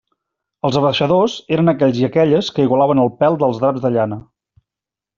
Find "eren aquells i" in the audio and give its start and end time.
1.57-2.07